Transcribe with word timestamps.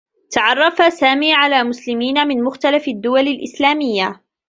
تعرّف 0.31 0.93
سامي 0.93 1.33
على 1.33 1.63
مسلمين 1.63 2.27
من 2.27 2.43
مختلف 2.43 2.87
الدّول 2.87 3.19
الإسلاميّة. 3.27 4.21